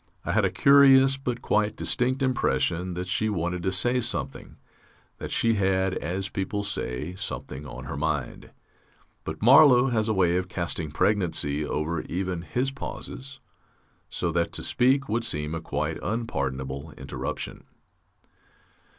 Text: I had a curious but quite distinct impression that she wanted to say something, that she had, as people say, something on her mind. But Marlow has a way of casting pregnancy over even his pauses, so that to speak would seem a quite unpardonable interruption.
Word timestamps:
I 0.25 0.31
had 0.31 0.43
a 0.45 0.49
curious 0.49 1.15
but 1.15 1.43
quite 1.43 1.75
distinct 1.75 2.23
impression 2.23 2.95
that 2.95 3.05
she 3.07 3.29
wanted 3.29 3.61
to 3.61 3.71
say 3.71 4.01
something, 4.01 4.55
that 5.19 5.29
she 5.29 5.53
had, 5.53 5.93
as 5.99 6.27
people 6.27 6.63
say, 6.63 7.13
something 7.13 7.67
on 7.67 7.83
her 7.83 7.95
mind. 7.95 8.49
But 9.25 9.43
Marlow 9.43 9.89
has 9.89 10.09
a 10.09 10.13
way 10.15 10.37
of 10.37 10.49
casting 10.49 10.89
pregnancy 10.89 11.63
over 11.63 12.01
even 12.01 12.41
his 12.41 12.71
pauses, 12.71 13.39
so 14.09 14.31
that 14.31 14.51
to 14.53 14.63
speak 14.63 15.07
would 15.07 15.23
seem 15.23 15.53
a 15.53 15.61
quite 15.61 15.99
unpardonable 16.01 16.93
interruption. 16.97 17.65